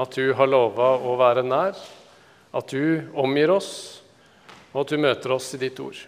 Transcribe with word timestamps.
at 0.00 0.16
du 0.16 0.32
har 0.32 0.48
lova 0.48 0.94
å 0.96 1.16
være 1.20 1.44
nær, 1.44 1.76
at 2.56 2.72
du 2.72 3.10
omgir 3.20 3.52
oss, 3.52 3.72
og 4.72 4.84
at 4.84 4.92
du 4.94 5.02
møter 5.02 5.34
oss 5.34 5.52
i 5.54 5.60
ditt 5.60 5.80
ord. 5.82 5.98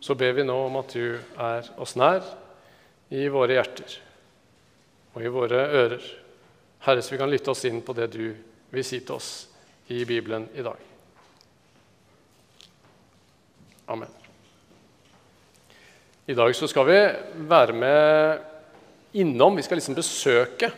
Så 0.00 0.16
ber 0.16 0.32
vi 0.38 0.46
nå 0.46 0.56
om 0.66 0.78
at 0.80 0.94
du 0.96 1.18
er 1.36 1.68
oss 1.82 1.96
nær 2.00 2.24
i 3.12 3.26
våre 3.28 3.58
hjerter 3.58 3.98
og 5.10 5.24
i 5.26 5.32
våre 5.32 5.64
ører. 5.82 6.04
Herre, 6.86 7.02
så 7.02 7.12
vi 7.12 7.18
kan 7.20 7.30
lytte 7.30 7.52
oss 7.52 7.66
inn 7.68 7.82
på 7.84 7.92
det 7.98 8.08
du 8.14 8.30
vil 8.70 8.86
si 8.86 9.02
til 9.02 9.18
oss 9.18 9.30
i 9.90 10.04
Bibelen 10.08 10.46
i 10.54 10.64
dag. 10.64 10.78
Amen. 13.90 14.08
I 16.30 16.36
dag 16.38 16.54
så 16.56 16.68
skal 16.70 16.86
vi 16.86 17.00
være 17.50 17.74
med 17.74 19.18
innom 19.18 19.56
Vi 19.58 19.64
skal 19.66 19.80
liksom 19.80 19.96
besøke 19.98 20.70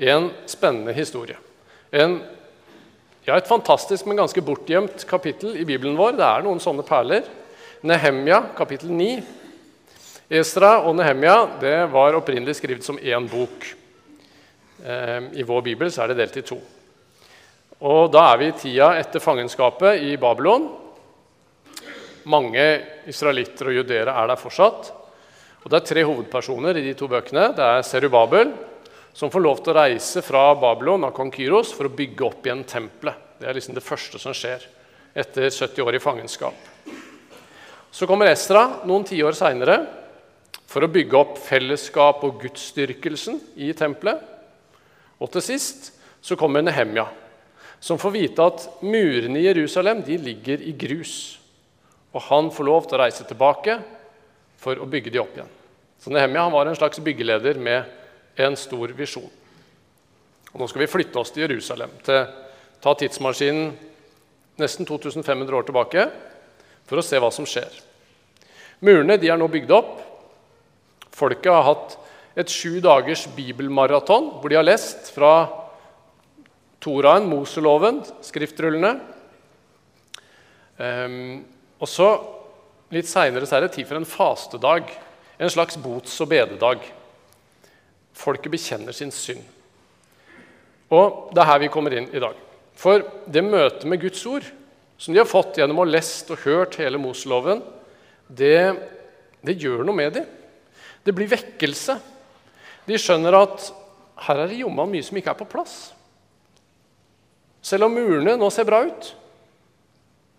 en 0.00 0.30
spennende 0.48 0.92
historie. 0.96 1.36
En, 1.92 2.20
ja, 3.26 3.36
et 3.36 3.48
fantastisk, 3.48 4.06
men 4.06 4.16
ganske 4.22 4.42
bortgjemt 4.44 5.04
kapittel 5.08 5.58
i 5.60 5.66
Bibelen 5.68 5.98
vår. 5.98 6.16
Det 6.16 6.24
er 6.24 6.46
noen 6.46 6.62
sånne 6.62 6.84
perler. 6.86 7.26
Nehemja, 7.84 8.40
kapittel 8.56 8.92
9. 8.96 9.10
Esra 10.40 10.78
og 10.86 10.94
Nehemja 10.96 11.36
det 11.60 11.76
var 11.92 12.16
opprinnelig 12.16 12.56
skrevet 12.60 12.86
som 12.86 12.98
én 12.98 13.26
bok. 13.28 13.66
Eh, 14.84 15.18
I 15.36 15.44
vår 15.44 15.64
bibel 15.68 15.92
er 15.92 16.12
det 16.12 16.20
delt 16.22 16.38
i 16.40 16.46
to. 16.48 16.60
Og 17.80 18.12
Da 18.12 18.24
er 18.32 18.38
vi 18.40 18.48
i 18.48 18.56
tida 18.56 18.94
etter 19.00 19.20
fangenskapet 19.20 20.00
i 20.04 20.16
Babylon. 20.20 20.68
Mange 22.28 22.64
israelitter 23.08 23.68
og 23.68 23.78
judere 23.80 24.16
er 24.16 24.32
der 24.32 24.40
fortsatt. 24.40 24.92
Og 25.64 25.70
Det 25.70 25.76
er 25.76 25.88
tre 25.88 26.04
hovedpersoner 26.04 26.76
i 26.76 26.84
de 26.88 26.94
to 26.94 27.08
bøkene. 27.08 27.50
Det 27.56 27.64
er 27.64 27.82
Serubabel, 27.82 28.52
som 29.20 29.28
får 29.28 29.42
lov 29.44 29.58
til 29.60 29.74
å 29.74 29.80
reise 29.82 30.22
fra 30.24 30.46
Babylon 30.56 31.02
av 31.04 31.10
kong 31.12 31.28
Kyros 31.34 31.74
for 31.76 31.90
å 31.90 31.92
bygge 31.92 32.24
opp 32.24 32.46
igjen 32.46 32.62
tempelet. 32.64 33.18
Det 33.36 33.50
er 33.50 33.56
liksom 33.58 33.74
det 33.76 33.84
første 33.84 34.16
som 34.16 34.32
skjer 34.32 34.62
etter 35.12 35.50
70 35.52 35.84
år 35.84 35.98
i 35.98 36.00
fangenskap. 36.00 36.70
Så 37.92 38.08
kommer 38.08 38.30
Esra 38.30 38.62
noen 38.88 39.04
tiår 39.04 39.36
seinere 39.36 39.76
for 40.64 40.86
å 40.86 40.88
bygge 40.94 41.20
opp 41.20 41.36
fellesskap 41.36 42.24
og 42.24 42.40
gudsdyrkelsen 42.46 43.36
i 43.60 43.68
tempelet. 43.76 44.24
Og 45.20 45.28
til 45.36 45.44
sist 45.50 45.92
så 46.24 46.40
kommer 46.40 46.64
Nehemja, 46.64 47.04
som 47.76 48.00
får 48.00 48.16
vite 48.16 48.48
at 48.48 48.66
murene 48.80 49.36
i 49.42 49.46
Jerusalem 49.50 50.00
de 50.06 50.16
ligger 50.16 50.64
i 50.64 50.72
grus. 50.72 51.36
Og 52.16 52.24
han 52.32 52.48
får 52.48 52.72
lov 52.72 52.88
til 52.88 52.96
å 52.96 53.04
reise 53.04 53.28
tilbake 53.28 53.82
for 54.64 54.80
å 54.80 54.88
bygge 54.88 55.12
de 55.12 55.20
opp 55.20 55.36
igjen. 55.36 55.56
Så 56.00 56.08
Nehemia 56.08 56.48
var 56.48 56.72
en 56.72 56.80
slags 56.80 57.04
byggeleder 57.04 57.60
med 57.60 57.99
en 58.36 58.56
stor 58.58 58.92
visjon. 58.96 59.28
Og 60.50 60.58
nå 60.60 60.66
skal 60.70 60.82
vi 60.82 60.90
flytte 60.90 61.20
oss 61.20 61.32
til 61.34 61.46
Jerusalem, 61.46 61.92
til 62.04 62.24
ta 62.80 62.94
tidsmaskinen 62.98 63.72
nesten 64.60 64.88
2500 64.88 65.56
år 65.56 65.66
tilbake 65.68 66.06
for 66.88 67.00
å 67.00 67.04
se 67.04 67.20
hva 67.20 67.30
som 67.34 67.46
skjer. 67.48 67.70
Murene 68.84 69.18
er 69.18 69.38
nå 69.38 69.48
bygd 69.52 69.72
opp. 69.76 69.94
Folket 71.14 71.52
har 71.52 71.66
hatt 71.66 71.96
et 72.40 72.50
sju 72.50 72.80
dagers 72.82 73.26
bibelmaraton 73.36 74.30
hvor 74.40 74.50
de 74.50 74.58
har 74.58 74.66
lest 74.66 75.10
fra 75.14 75.50
Toraen, 76.80 77.26
Moseloven, 77.28 78.00
skriftrullene. 78.24 78.94
Um, 80.80 81.42
og 81.76 81.88
så 81.90 82.10
Litt 82.90 83.06
seinere 83.06 83.46
er 83.46 83.62
det 83.62 83.74
tid 83.76 83.86
for 83.86 84.00
en 84.00 84.08
fastedag, 84.08 84.88
en 85.38 85.52
slags 85.52 85.76
bots- 85.78 86.16
og 86.24 86.32
bededag. 86.32 86.82
Folket 88.20 88.52
bekjenner 88.52 88.96
sin 88.96 89.12
synd. 89.14 89.42
Og 90.90 91.30
Det 91.34 91.40
er 91.40 91.48
her 91.48 91.62
vi 91.62 91.72
kommer 91.72 91.94
inn 91.96 92.08
i 92.12 92.22
dag. 92.22 92.36
For 92.76 93.04
det 93.26 93.44
møtet 93.44 93.86
med 93.88 94.00
Guds 94.02 94.24
ord, 94.26 94.46
som 95.00 95.14
de 95.14 95.20
har 95.20 95.28
fått 95.28 95.56
gjennom 95.60 95.80
å 95.80 95.84
ha 95.86 95.92
lest 95.94 96.30
og 96.32 96.42
hørt 96.44 96.76
hele 96.80 97.00
Moseloven, 97.00 97.62
det, 98.28 98.74
det 99.40 99.56
gjør 99.60 99.84
noe 99.86 99.96
med 99.96 100.18
dem. 100.18 100.26
Det 101.04 101.14
blir 101.16 101.30
vekkelse. 101.30 101.96
De 102.86 102.98
skjønner 103.00 103.36
at 103.38 103.70
her 104.26 104.42
er 104.42 104.50
det 104.50 104.60
jommen 104.60 104.90
mye 104.92 105.04
som 105.04 105.16
ikke 105.16 105.32
er 105.32 105.40
på 105.40 105.48
plass. 105.48 105.76
Selv 107.64 107.86
om 107.86 107.96
murene 107.96 108.36
nå 108.40 108.48
ser 108.52 108.68
bra 108.68 108.82
ut. 108.84 109.10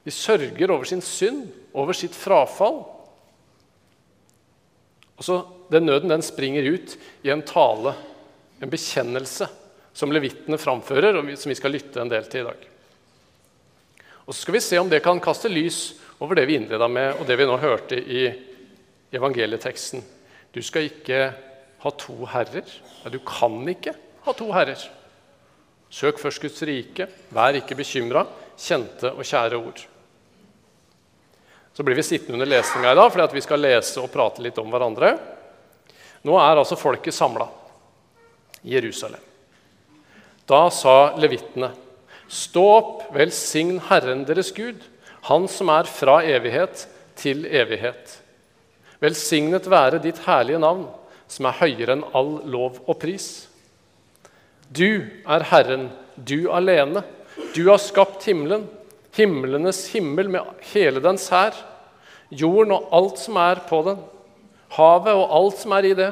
De 0.05 0.13
sørger 0.13 0.73
over 0.73 0.87
sin 0.89 1.03
synd 1.05 1.47
over 1.73 1.97
sitt 1.97 2.15
frafall. 2.17 2.81
Og 5.21 5.25
så, 5.25 5.43
Den 5.71 5.85
nøden 5.85 6.09
den 6.09 6.23
springer 6.25 6.65
ut 6.67 6.97
i 7.23 7.29
en 7.29 7.45
tale, 7.47 7.93
en 8.59 8.69
bekjennelse, 8.69 9.45
som 9.93 10.11
levittene 10.11 10.57
framfører, 10.59 11.15
og 11.15 11.29
som 11.37 11.51
vi 11.51 11.55
skal 11.55 11.71
lytte 11.71 12.01
en 12.01 12.09
del 12.11 12.25
til 12.27 12.41
i 12.41 12.47
dag. 12.49 12.65
Og 14.25 14.33
Så 14.33 14.41
skal 14.41 14.57
vi 14.57 14.63
se 14.65 14.79
om 14.81 14.89
det 14.89 15.03
kan 15.05 15.21
kaste 15.21 15.47
lys 15.47 15.93
over 16.19 16.35
det 16.35 16.47
vi 16.49 16.57
innleda 16.57 16.89
med, 16.89 17.21
og 17.21 17.27
det 17.27 17.37
vi 17.37 17.45
nå 17.45 17.55
hørte 17.61 18.01
i 18.01 18.25
evangelieteksten. 19.13 20.01
Du 20.51 20.61
skal 20.65 20.89
ikke 20.89 21.21
ha 21.85 21.93
to 21.97 22.17
herrer. 22.25 22.65
Nei, 23.05 23.13
du 23.13 23.19
kan 23.23 23.61
ikke 23.69 23.93
ha 24.25 24.33
to 24.33 24.49
herrer. 24.51 24.89
Søk 25.91 26.19
først 26.19 26.41
Guds 26.41 26.61
rike, 26.67 27.07
vær 27.29 27.61
ikke 27.61 27.77
bekymra. 27.77 28.25
Kjente 28.57 29.13
og 29.13 29.23
kjære 29.23 29.61
ord. 29.61 29.85
Så 31.73 31.83
blir 31.83 31.95
vi 31.95 32.03
sittende 32.03 32.33
under 32.33 32.45
lesninga 32.45 32.91
i 32.91 32.95
dag 32.95 33.11
fordi 33.13 33.37
vi 33.37 33.43
skal 33.45 33.63
lese 33.63 34.01
og 34.01 34.11
prate 34.11 34.43
litt 34.43 34.57
om 34.59 34.71
hverandre. 34.71 35.13
Nå 36.27 36.37
er 36.37 36.59
altså 36.59 36.77
folket 36.77 37.15
samla 37.15 37.47
i 38.61 38.75
Jerusalem. 38.75 39.21
Da 40.45 40.65
sa 40.73 41.15
levittene.: 41.17 41.71
Stå 42.27 42.63
opp, 42.75 43.03
velsign 43.15 43.79
Herren 43.89 44.25
deres 44.27 44.51
Gud, 44.55 44.81
Han 45.21 45.47
som 45.47 45.69
er 45.69 45.85
fra 45.85 46.23
evighet 46.25 46.87
til 47.15 47.45
evighet. 47.45 48.17
Velsignet 49.01 49.67
være 49.69 49.99
ditt 50.01 50.17
herlige 50.25 50.57
navn, 50.61 50.87
som 51.29 51.45
er 51.45 51.59
høyere 51.59 51.93
enn 51.93 52.05
all 52.17 52.39
lov 52.49 52.79
og 52.87 52.97
pris. 53.01 53.47
Du 54.69 55.05
er 55.27 55.45
Herren, 55.51 55.91
du 56.15 56.49
alene. 56.49 57.03
Du 57.53 57.67
har 57.69 57.77
skapt 57.81 58.25
himmelen 58.25 58.65
himlenes 59.15 59.85
himmel 59.93 60.29
med 60.31 60.65
hele 60.71 61.01
dens 61.03 61.27
hær, 61.31 61.55
jorden 62.31 62.75
og 62.77 62.91
alt 62.95 63.19
som 63.19 63.39
er 63.41 63.63
på 63.67 63.81
den, 63.87 63.99
havet 64.77 65.17
og 65.17 65.33
alt 65.35 65.59
som 65.59 65.75
er 65.75 65.89
i 65.89 65.95
det. 65.97 66.11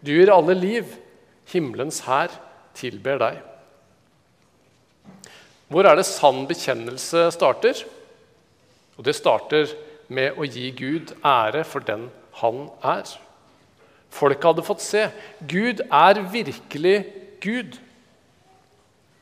Du 0.00 0.10
gir 0.12 0.32
alle 0.32 0.56
liv. 0.56 0.96
Himmelens 1.50 2.00
hær 2.06 2.32
tilber 2.78 3.18
deg. 3.20 3.40
Hvor 5.70 5.86
er 5.86 5.98
det 5.98 6.06
sann 6.06 6.44
bekjennelse 6.50 7.28
starter? 7.34 7.78
Og 8.98 9.04
Det 9.06 9.14
starter 9.14 9.70
med 10.10 10.38
å 10.38 10.46
gi 10.46 10.70
Gud 10.74 11.14
ære 11.24 11.62
for 11.64 11.82
den 11.86 12.08
han 12.40 12.66
er. 12.82 13.06
Folket 14.10 14.48
hadde 14.50 14.66
fått 14.66 14.82
se. 14.82 15.06
Gud 15.46 15.82
er 15.86 16.20
virkelig 16.32 16.96
Gud. 17.40 17.78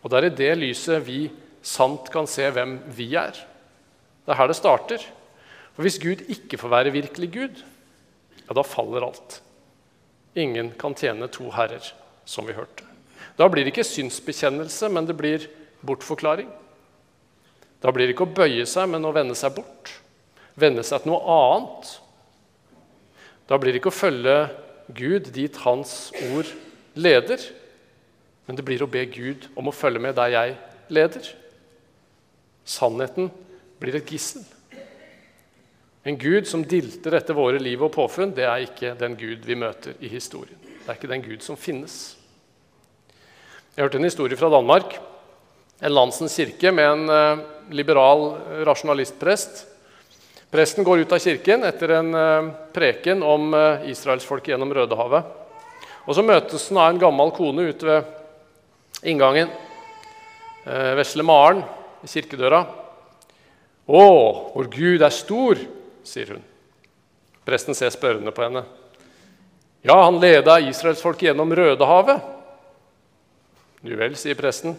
Og 0.02 0.10
det 0.10 0.18
er 0.18 0.28
i 0.28 0.36
det 0.40 0.52
lyset 0.58 1.04
vi 1.06 1.20
sant 1.62 2.10
kan 2.12 2.28
se 2.30 2.46
hvem 2.54 2.78
vi 2.94 3.10
er. 3.18 3.36
Det 4.24 4.34
er 4.34 4.40
her 4.40 4.50
det 4.50 4.58
starter. 4.58 5.02
For 5.74 5.86
Hvis 5.86 6.00
Gud 6.02 6.24
ikke 6.28 6.58
får 6.58 6.72
være 6.72 6.94
virkelig 6.94 7.30
Gud, 7.32 7.62
ja, 8.48 8.54
da 8.54 8.64
faller 8.66 9.06
alt. 9.06 9.40
Ingen 10.38 10.72
kan 10.78 10.94
tjene 10.94 11.28
to 11.32 11.50
herrer, 11.54 11.84
som 12.24 12.46
vi 12.48 12.56
hørte. 12.56 12.84
Da 13.38 13.46
blir 13.48 13.64
det 13.64 13.72
ikke 13.72 13.86
synsbekjennelse, 13.86 14.88
men 14.90 15.06
det 15.06 15.16
blir 15.16 15.46
bortforklaring. 15.86 16.48
Da 17.78 17.92
blir 17.94 18.08
det 18.08 18.16
ikke 18.16 18.26
å 18.26 18.36
bøye 18.40 18.66
seg, 18.66 18.88
men 18.90 19.06
å 19.06 19.14
vende 19.14 19.36
seg 19.38 19.54
bort. 19.54 19.92
Vende 20.58 20.82
seg 20.82 21.04
til 21.04 21.12
noe 21.12 21.36
annet. 21.36 21.92
Da 23.48 23.58
blir 23.58 23.72
det 23.72 23.80
ikke 23.80 23.92
å 23.92 24.00
følge 24.00 24.38
Gud 24.96 25.30
dit 25.36 25.56
Hans 25.62 26.10
ord 26.32 26.50
leder, 26.98 27.42
men 28.48 28.56
det 28.58 28.64
blir 28.66 28.82
å 28.82 28.90
be 28.90 29.04
Gud 29.12 29.46
om 29.54 29.68
å 29.70 29.76
følge 29.76 30.02
med 30.02 30.16
der 30.18 30.32
jeg 30.34 30.56
leder. 30.90 31.28
Sannheten 32.68 33.30
blir 33.80 33.96
et 33.96 34.10
gissel. 34.12 34.44
En 36.08 36.18
gud 36.20 36.46
som 36.48 36.62
dilter 36.64 37.16
etter 37.18 37.36
våre 37.36 37.60
liv 37.60 37.80
og 37.84 37.92
påfunn, 37.94 38.34
det 38.36 38.44
er 38.44 38.64
ikke 38.64 38.94
den 39.00 39.16
gud 39.18 39.44
vi 39.44 39.56
møter 39.58 39.96
i 40.04 40.10
historien. 40.12 40.56
Det 40.62 40.86
er 40.86 40.98
ikke 40.98 41.10
den 41.10 41.24
gud 41.24 41.44
som 41.44 41.56
finnes. 41.58 41.96
Jeg 43.74 43.84
hørte 43.84 43.98
en 44.00 44.08
historie 44.08 44.38
fra 44.38 44.50
Danmark. 44.52 44.96
En 45.80 45.94
landsens 45.94 46.36
kirke 46.36 46.72
med 46.74 46.88
en 46.88 47.12
uh, 47.12 47.42
liberal 47.72 48.24
rasjonalistprest. 48.66 49.64
Presten 50.48 50.86
går 50.86 51.04
ut 51.04 51.12
av 51.12 51.22
kirken 51.22 51.66
etter 51.68 51.92
en 51.98 52.08
uh, 52.16 52.50
preken 52.74 53.22
om 53.22 53.52
israelsfolket 53.88 54.54
gjennom 54.54 54.72
Rødehavet. 54.74 55.34
Og 56.08 56.16
Så 56.16 56.24
møtes 56.24 56.68
han 56.70 56.80
av 56.80 56.92
en 56.92 57.00
gammel 57.00 57.32
kone 57.36 57.68
ute 57.68 57.88
ved 57.88 59.08
inngangen. 59.12 59.52
Vesle 60.68 61.24
Maren 61.24 61.62
i 62.02 62.10
kirkedøra. 62.10 62.62
'Å, 63.88 64.04
hvor 64.52 64.68
Gud 64.68 65.02
er 65.02 65.14
stor', 65.14 65.60
sier 66.04 66.34
hun. 66.34 66.42
Presten 67.48 67.74
ser 67.74 67.90
spørrende 67.94 68.32
på 68.34 68.44
henne. 68.44 68.64
'Ja, 69.82 69.96
han 70.04 70.20
leda 70.20 70.58
israelsfolket 70.60 71.30
gjennom 71.30 71.52
Rødehavet'. 71.52 72.20
Nu 73.82 73.96
vel, 73.96 74.16
sier 74.16 74.34
presten. 74.34 74.76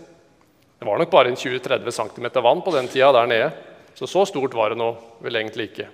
Det 0.80 0.86
var 0.86 1.00
nok 1.00 1.12
bare 1.12 1.32
en 1.32 1.40
20-30 1.40 1.92
cm 1.92 2.44
vann 2.44 2.62
på 2.62 2.72
den 2.72 2.88
tida 2.88 3.12
der 3.12 3.28
nede. 3.28 3.52
Så 3.96 4.08
så 4.08 4.26
stort 4.28 4.54
var 4.54 4.70
det 4.70 4.78
nå 4.80 4.94
vel 5.20 5.36
egentlig 5.36 5.72
ikke. 5.72 5.88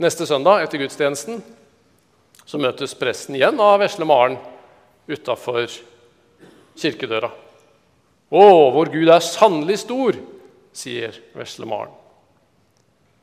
Neste 0.00 0.24
søndag 0.26 0.62
etter 0.62 0.80
gudstjenesten 0.80 1.42
så 2.48 2.58
møtes 2.58 2.94
presten 2.96 3.36
igjen 3.36 3.60
av 3.60 3.80
vesle 3.82 4.06
Maren 4.08 4.38
utafor 5.10 5.68
kirkedøra. 6.80 7.28
'Å, 8.30 8.70
vår 8.70 8.92
Gud 8.94 9.08
er 9.10 9.24
sannelig 9.26 9.80
stor', 9.82 10.18
sier 10.72 11.16
vesle 11.34 11.66
Maren. 11.66 11.94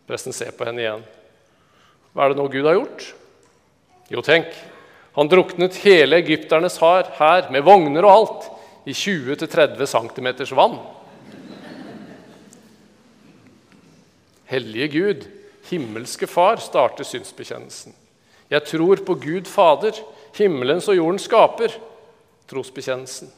Presten 0.07 0.35
ser 0.35 0.51
på 0.51 0.67
henne 0.67 0.83
igjen. 0.83 1.05
'Hva 2.11 2.25
er 2.25 2.33
det 2.33 2.39
nå 2.41 2.47
Gud 2.51 2.67
har 2.67 2.75
gjort?' 2.75 3.13
Jo, 4.11 4.21
tenk, 4.21 4.47
han 5.15 5.27
druknet 5.27 5.79
hele 5.83 6.19
egypternes 6.21 6.77
hær 6.79 7.49
med 7.51 7.63
vogner 7.63 8.05
og 8.05 8.11
alt 8.11 8.45
i 8.87 8.93
20-30 8.95 9.89
cm 9.89 10.27
vann. 10.55 10.77
Hellige 14.47 14.87
Gud, 14.87 15.25
himmelske 15.67 16.27
Far, 16.27 16.61
starter 16.63 17.03
synsbekjennelsen. 17.03 17.95
Jeg 18.47 18.63
tror 18.69 19.01
på 19.03 19.17
Gud 19.19 19.49
Fader, 19.51 19.97
himmelens 20.37 20.87
og 20.87 20.95
jordens 20.95 21.27
skaper, 21.27 21.73
trosbekjennelsen. 22.47 23.33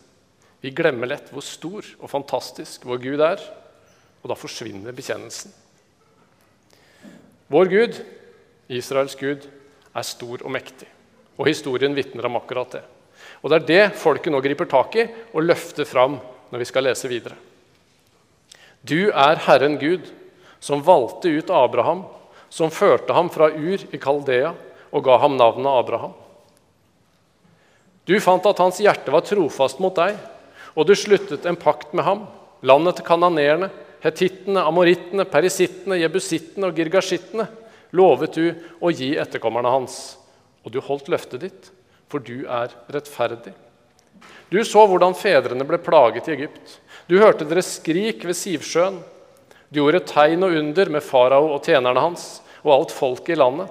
Vi 0.62 0.74
glemmer 0.76 1.08
lett 1.08 1.32
hvor 1.32 1.46
stor 1.46 1.86
og 2.00 2.12
fantastisk 2.12 2.86
vår 2.88 3.02
Gud 3.04 3.24
er, 3.24 3.42
og 4.20 4.32
da 4.32 4.36
forsvinner 4.36 4.96
bekjennelsen. 4.96 5.54
Vår 7.50 7.72
Gud, 7.72 8.00
Israels 8.70 9.16
Gud, 9.18 9.48
er 9.96 10.06
stor 10.06 10.44
og 10.44 10.52
mektig, 10.54 10.88
og 11.40 11.48
historien 11.48 11.96
vitner 11.98 12.28
om 12.28 12.38
akkurat 12.38 12.76
det. 12.78 12.84
Og 13.42 13.50
Det 13.50 13.58
er 13.58 13.68
det 13.68 13.98
folket 14.00 14.34
nå 14.34 14.42
griper 14.44 14.68
tak 14.70 14.96
i 15.00 15.08
og 15.34 15.46
løfter 15.46 15.88
fram 15.88 16.20
når 16.52 16.62
vi 16.62 16.68
skal 16.68 16.86
lese 16.86 17.10
videre. 17.10 17.38
Du 18.84 19.12
er 19.12 19.42
Herren 19.48 19.78
Gud, 19.80 20.08
som 20.60 20.84
valgte 20.84 21.32
ut 21.32 21.52
Abraham, 21.52 22.04
som 22.50 22.72
førte 22.72 23.14
ham 23.16 23.30
fra 23.32 23.50
Ur 23.52 23.80
i 23.92 24.00
Kaldea 24.02 24.54
og 24.92 25.04
ga 25.06 25.18
ham 25.22 25.38
navnet 25.38 25.72
Abraham. 25.72 26.14
Du 28.10 28.16
fant 28.24 28.46
at 28.50 28.60
hans 28.60 28.80
hjerte 28.82 29.14
var 29.14 29.22
trofast 29.22 29.80
mot 29.84 29.96
deg, 29.96 30.18
og 30.76 30.88
du 30.88 30.96
sluttet 30.98 31.48
en 31.50 31.58
pakt 31.60 31.94
med 31.98 32.06
ham, 32.06 32.26
landet 32.62 33.00
til 33.00 33.08
kananeerne, 33.08 33.70
hetittene, 34.04 34.64
amorittene, 34.64 35.26
perisittene, 35.28 36.00
jebusittene 36.00 36.70
og 36.70 36.78
girgashittene 36.78 37.48
lovet 37.96 38.36
du 38.38 38.46
å 38.80 38.92
gi 38.94 39.16
etterkommerne 39.20 39.72
hans. 39.74 39.98
Og 40.64 40.74
du 40.74 40.80
holdt 40.84 41.10
løftet 41.12 41.44
ditt, 41.46 41.72
for 42.10 42.24
du 42.24 42.46
er 42.46 42.74
rettferdig. 42.92 43.54
Du 44.50 44.60
så 44.66 44.84
hvordan 44.90 45.16
fedrene 45.18 45.66
ble 45.68 45.78
plaget 45.82 46.28
i 46.30 46.36
Egypt. 46.36 46.80
Du 47.10 47.20
hørte 47.22 47.48
deres 47.48 47.76
skrik 47.78 48.26
ved 48.26 48.38
Sivsjøen. 48.38 49.00
Du 49.70 49.82
gjorde 49.82 50.02
tegn 50.10 50.46
og 50.48 50.56
under 50.58 50.90
med 50.90 51.06
farao 51.06 51.52
og 51.54 51.66
tjenerne 51.66 52.02
hans 52.02 52.40
og 52.64 52.74
alt 52.74 52.94
folket 52.96 53.36
i 53.36 53.40
landet. 53.40 53.70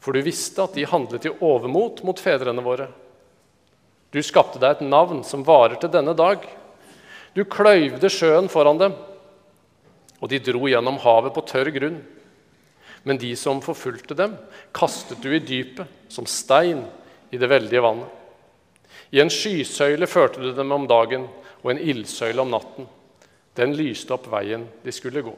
For 0.00 0.14
du 0.14 0.22
visste 0.24 0.62
at 0.64 0.76
de 0.78 0.86
handlet 0.88 1.26
i 1.28 1.34
overmot 1.34 2.04
mot 2.06 2.22
fedrene 2.22 2.62
våre. 2.64 2.86
Du 4.10 4.18
skapte 4.26 4.58
deg 4.58 4.78
et 4.78 4.86
navn 4.86 5.22
som 5.26 5.44
varer 5.46 5.78
til 5.78 5.92
denne 5.92 6.16
dag. 6.18 6.42
Du 7.34 7.44
kløyvde 7.46 8.10
sjøen 8.10 8.50
foran 8.50 8.80
dem, 8.80 8.96
og 10.20 10.30
de 10.32 10.40
dro 10.42 10.66
gjennom 10.68 10.98
havet 11.04 11.34
på 11.36 11.44
tørr 11.46 11.70
grunn. 11.74 12.00
Men 13.06 13.20
de 13.20 13.30
som 13.38 13.62
forfulgte 13.64 14.16
dem, 14.18 14.34
kastet 14.76 15.22
du 15.22 15.30
i 15.32 15.40
dypet, 15.40 15.86
som 16.10 16.26
stein 16.28 16.82
i 17.30 17.38
det 17.40 17.48
veldige 17.48 17.84
vannet. 17.84 18.08
I 19.14 19.22
en 19.22 19.30
skysøyle 19.32 20.06
førte 20.10 20.42
du 20.42 20.50
dem 20.54 20.74
om 20.74 20.86
dagen, 20.90 21.28
og 21.62 21.72
en 21.72 21.80
ildsøyle 21.80 22.42
om 22.42 22.50
natten. 22.52 22.88
Den 23.56 23.74
lyste 23.78 24.14
opp 24.14 24.28
veien 24.32 24.66
de 24.84 24.92
skulle 24.94 25.22
gå. 25.24 25.32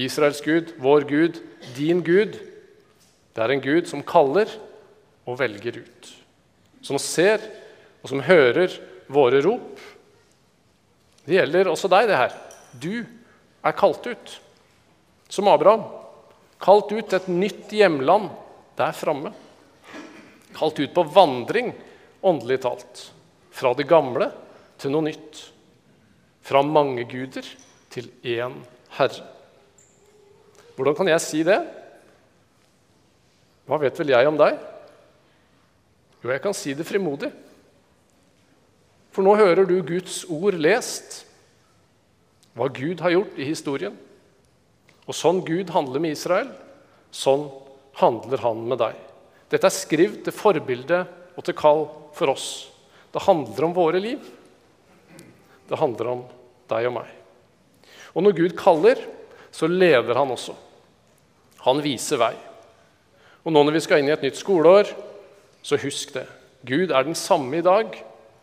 Israels 0.00 0.40
Gud, 0.44 0.72
vår 0.80 1.04
Gud, 1.08 1.42
din 1.76 2.00
Gud, 2.04 2.38
det 3.32 3.42
er 3.44 3.52
en 3.52 3.64
Gud 3.64 3.88
som 3.88 4.04
kaller 4.04 4.48
og 5.28 5.38
velger 5.40 5.82
ut. 5.82 6.12
Som 6.82 6.98
ser 7.00 7.42
og 8.02 8.10
som 8.10 8.22
hører 8.26 8.74
våre 9.12 9.42
rop. 9.44 9.78
Det 11.24 11.36
gjelder 11.38 11.70
også 11.70 11.90
deg, 11.92 12.08
det 12.10 12.18
her. 12.18 12.34
Du 12.72 13.04
er 13.62 13.76
kalt 13.78 14.06
ut. 14.08 14.36
Som 15.30 15.50
Abraham. 15.52 15.86
Kalt 16.62 16.90
ut 16.92 17.06
til 17.08 17.18
et 17.18 17.30
nytt 17.30 17.72
hjemland 17.74 18.30
der 18.78 18.94
framme. 18.96 19.32
Kalt 20.56 20.80
ut 20.82 20.94
på 20.94 21.06
vandring, 21.14 21.72
åndelig 22.22 22.60
talt. 22.66 23.06
Fra 23.52 23.72
det 23.78 23.86
gamle 23.90 24.30
til 24.82 24.94
noe 24.94 25.06
nytt. 25.06 25.44
Fra 26.42 26.64
mange 26.66 27.06
guder 27.06 27.46
til 27.92 28.10
én 28.26 28.58
herre. 28.96 29.28
Hvordan 30.74 30.96
kan 30.98 31.10
jeg 31.12 31.22
si 31.22 31.42
det? 31.46 31.60
Hva 33.68 33.78
vet 33.78 33.98
vel 34.00 34.10
jeg 34.14 34.26
om 34.26 34.38
deg? 34.40 34.58
Jo, 36.22 36.30
jeg 36.30 36.42
kan 36.42 36.54
si 36.54 36.74
det 36.78 36.86
frimodig. 36.86 37.32
For 39.12 39.26
nå 39.26 39.34
hører 39.36 39.66
du 39.68 39.76
Guds 39.84 40.22
ord 40.30 40.56
lest, 40.56 41.24
hva 42.56 42.68
Gud 42.72 43.02
har 43.02 43.14
gjort 43.14 43.40
i 43.40 43.48
historien. 43.48 43.96
Og 45.08 45.16
sånn 45.16 45.42
Gud 45.44 45.72
handler 45.74 46.02
med 46.02 46.14
Israel, 46.14 46.52
sånn 47.12 47.48
handler 47.98 48.40
han 48.44 48.62
med 48.70 48.80
deg. 48.80 48.96
Dette 49.52 49.68
er 49.68 49.74
skrevet 49.74 50.22
til 50.24 50.36
forbilde 50.36 51.02
og 51.36 51.44
til 51.44 51.56
kall 51.58 51.84
for 52.16 52.32
oss. 52.32 52.46
Det 53.12 53.24
handler 53.26 53.66
om 53.66 53.74
våre 53.76 54.00
liv. 54.00 54.22
Det 55.68 55.80
handler 55.80 56.14
om 56.14 56.22
deg 56.70 56.88
og 56.88 56.96
meg. 57.00 57.10
Og 58.12 58.24
når 58.24 58.36
Gud 58.38 58.56
kaller, 58.56 59.00
så 59.52 59.68
leder 59.68 60.16
han 60.16 60.32
også. 60.32 60.54
Han 61.66 61.82
viser 61.84 62.20
vei. 62.20 62.34
Og 63.44 63.52
nå 63.52 63.60
når 63.64 63.76
vi 63.76 63.82
skal 63.84 64.00
inn 64.00 64.08
i 64.08 64.14
et 64.14 64.24
nytt 64.24 64.38
skoleår, 64.40 64.88
så 65.62 65.78
husk 65.80 66.14
det. 66.14 66.26
Gud 66.66 66.92
er 66.92 67.06
den 67.06 67.18
samme 67.18 67.58
i 67.58 67.64
dag 67.64 67.94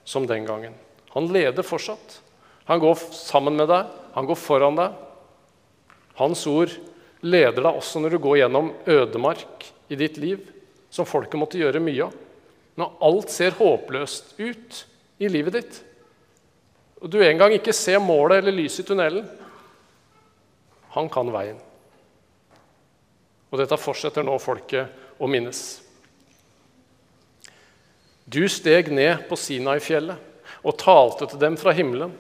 som 0.08 0.28
den 0.28 0.48
gangen. 0.48 0.76
Han 1.14 1.30
leder 1.34 1.66
fortsatt. 1.66 2.20
Han 2.70 2.82
går 2.82 3.00
sammen 3.16 3.58
med 3.58 3.70
deg, 3.72 3.88
han 4.14 4.28
går 4.30 4.38
foran 4.38 4.78
deg. 4.78 4.96
Hans 6.20 6.46
ord 6.50 6.74
leder 7.26 7.64
deg 7.64 7.76
også 7.76 8.02
når 8.02 8.16
du 8.16 8.22
går 8.24 8.42
gjennom 8.44 8.72
ødemark 8.90 9.66
i 9.90 9.98
ditt 10.00 10.20
liv, 10.22 10.44
som 10.90 11.08
folket 11.08 11.40
måtte 11.40 11.60
gjøre 11.60 11.82
mye 11.84 12.08
av. 12.08 12.16
Når 12.80 13.00
alt 13.10 13.34
ser 13.34 13.58
håpløst 13.58 14.38
ut 14.40 14.84
i 15.20 15.32
livet 15.32 15.58
ditt, 15.58 15.80
og 17.00 17.12
du 17.12 17.20
en 17.24 17.40
gang 17.40 17.56
ikke 17.56 17.76
ser 17.76 18.02
målet 18.04 18.42
eller 18.42 18.56
lyset 18.58 18.84
i 18.84 18.90
tunnelen 18.90 19.28
Han 20.92 21.08
kan 21.08 21.30
veien. 21.32 21.60
Og 23.50 23.62
dette 23.62 23.78
fortsetter 23.80 24.26
nå 24.26 24.36
folket 24.42 25.22
å 25.22 25.30
minnes. 25.30 25.62
Du 28.30 28.44
steg 28.52 28.92
ned 28.94 29.24
på 29.30 29.38
Sinai-fjellet 29.40 30.62
og 30.62 30.76
talte 30.78 31.26
til 31.32 31.40
dem 31.42 31.56
fra 31.58 31.74
himmelen. 31.74 32.12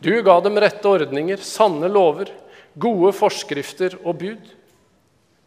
Du 0.00 0.14
ga 0.24 0.38
dem 0.40 0.56
rette 0.60 0.88
ordninger, 0.88 1.40
sanne 1.44 1.90
lover, 1.90 2.30
gode 2.80 3.10
forskrifter 3.16 3.98
og 4.02 4.22
bud. 4.22 4.46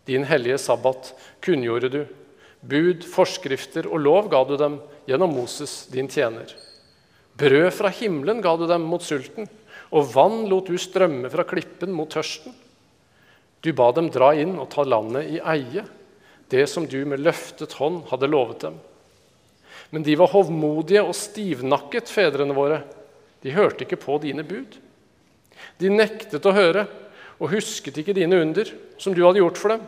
Din 0.05 0.27
hellige 0.27 0.59
sabbat 0.61 1.13
kunngjorde 1.43 1.89
du. 1.93 2.01
Bud, 2.61 3.05
forskrifter 3.09 3.87
og 3.89 4.03
lov 4.03 4.29
ga 4.33 4.43
du 4.45 4.53
dem 4.59 4.77
gjennom 5.09 5.33
Moses, 5.33 5.85
din 5.89 6.09
tjener. 6.11 6.51
Brød 7.37 7.71
fra 7.73 7.89
himmelen 7.93 8.41
ga 8.41 8.53
du 8.57 8.65
dem 8.69 8.85
mot 8.89 9.01
sulten, 9.05 9.49
og 9.93 10.09
vann 10.13 10.45
lot 10.51 10.69
du 10.69 10.77
strømme 10.77 11.29
fra 11.31 11.45
klippen 11.47 11.93
mot 11.95 12.09
tørsten. 12.11 12.53
Du 13.65 13.71
ba 13.73 13.89
dem 13.95 14.11
dra 14.13 14.33
inn 14.37 14.57
og 14.59 14.69
ta 14.73 14.85
landet 14.85 15.31
i 15.37 15.41
eie, 15.41 15.85
det 16.53 16.67
som 16.69 16.85
du 16.85 16.99
med 17.09 17.23
løftet 17.23 17.73
hånd 17.79 18.03
hadde 18.11 18.29
lovet 18.29 18.61
dem. 18.67 18.77
Men 19.89 20.03
de 20.03 20.15
var 20.19 20.31
hovmodige 20.33 21.03
og 21.05 21.15
stivnakket, 21.15 22.11
fedrene 22.11 22.55
våre. 22.55 22.81
De 23.43 23.53
hørte 23.55 23.85
ikke 23.85 23.99
på 24.01 24.17
dine 24.23 24.43
bud. 24.47 24.75
De 25.79 25.91
nektet 25.91 26.45
å 26.45 26.55
høre 26.55 26.87
og 27.37 27.51
husket 27.53 27.99
ikke 28.01 28.15
dine 28.17 28.39
under, 28.41 28.69
som 28.97 29.13
du 29.15 29.23
hadde 29.23 29.41
gjort 29.41 29.59
for 29.61 29.75
dem. 29.75 29.85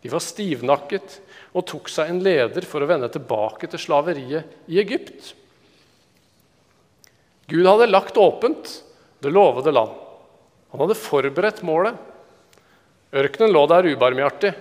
De 0.00 0.10
var 0.12 0.24
stivnakket 0.24 1.18
og 1.56 1.66
tok 1.68 1.90
seg 1.92 2.10
en 2.10 2.22
leder 2.24 2.66
for 2.68 2.82
å 2.82 2.88
vende 2.88 3.10
tilbake 3.12 3.68
til 3.70 3.82
slaveriet 3.82 4.70
i 4.70 4.80
Egypt. 4.82 5.34
Gud 7.50 7.66
hadde 7.66 7.90
lagt 7.90 8.18
åpent 8.20 8.76
det 9.20 9.32
lovede 9.34 9.74
land. 9.74 9.92
Han 10.70 10.84
hadde 10.84 10.98
forberedt 10.98 11.64
målet. 11.66 11.96
Ørkenen 13.10 13.50
lå 13.50 13.64
der 13.70 13.88
ubarmhjertig, 13.90 14.52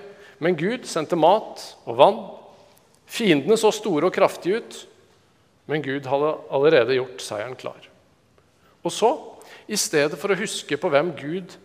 men 0.42 0.58
Gud 0.58 0.88
sendte 0.90 1.20
mat 1.20 1.62
og 1.86 2.00
vann. 2.00 2.20
Fiendene 3.10 3.58
så 3.58 3.72
store 3.74 4.10
og 4.10 4.16
kraftige 4.16 4.62
ut, 4.62 4.80
men 5.70 5.84
Gud 5.86 6.06
hadde 6.10 6.34
allerede 6.54 6.98
gjort 6.98 7.24
seieren 7.24 7.58
klar. 7.58 7.82
Og 8.86 8.94
så, 8.94 9.10
i 9.70 9.78
stedet 9.78 10.18
for 10.18 10.32
å 10.32 10.38
huske 10.40 10.78
på 10.80 10.92
hvem 10.94 11.12
Gud 11.18 11.56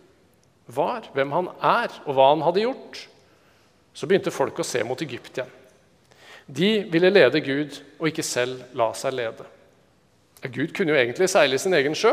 var, 0.65 1.07
hvem 1.13 1.33
han 1.33 1.51
er, 1.61 1.93
og 2.05 2.17
hva 2.17 2.31
han 2.33 2.43
hadde 2.45 2.65
gjort, 2.65 3.05
så 3.95 4.09
begynte 4.09 4.33
folk 4.33 4.59
å 4.59 4.67
se 4.67 4.81
mot 4.85 5.01
Egypt 5.01 5.39
igjen. 5.39 5.53
De 6.45 6.69
ville 6.91 7.09
lede 7.09 7.41
Gud 7.41 7.79
og 7.97 8.09
ikke 8.11 8.25
selv 8.25 8.75
la 8.77 8.91
seg 8.97 9.15
lede. 9.17 9.47
Gud 10.45 10.75
kunne 10.77 10.93
jo 10.93 10.99
egentlig 10.99 11.29
seile 11.31 11.57
i 11.57 11.61
sin 11.61 11.73
egen 11.73 11.95
sjø. 11.97 12.11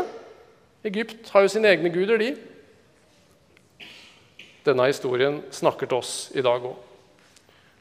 Egypt 0.87 1.29
har 1.33 1.43
jo 1.45 1.51
sine 1.53 1.69
egne 1.69 1.91
guder, 1.93 2.17
de. 2.17 2.31
Denne 4.65 4.87
historien 4.89 5.41
snakker 5.53 5.89
til 5.89 6.01
oss 6.01 6.15
i 6.33 6.41
dag 6.41 6.65
òg. 6.65 6.92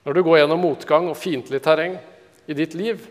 Når 0.02 0.16
du 0.16 0.22
går 0.26 0.40
gjennom 0.40 0.62
motgang 0.62 1.08
og 1.10 1.18
fiendtlig 1.18 1.60
terreng 1.62 1.96
i 2.50 2.56
ditt 2.58 2.74
liv, 2.74 3.04